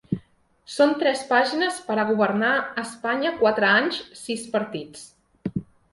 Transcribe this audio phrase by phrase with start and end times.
[0.75, 2.55] Són tres pàgines per a governar
[2.85, 5.09] Espanya quatre anys sis partits.